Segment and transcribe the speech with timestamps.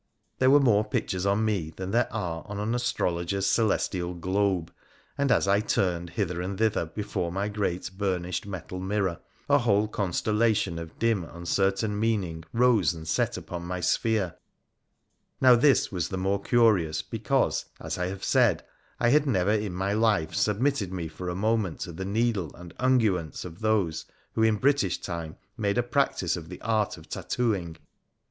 [0.39, 4.73] There were more pictures on me than there are on an astrologer's celestial globe;
[5.15, 9.87] and as I turned hither and thither, before my great burnished metal mirror, a whole
[9.87, 14.39] constellation of dim un certain meaning rose and set upon my sphere
[15.37, 18.63] 1 Now this was the more curious, because, as I have said,
[18.99, 22.73] I had never in my life submitted me for a moment to the needle and
[22.79, 27.77] unguents of those who in British times made a practice of the art of tattooing.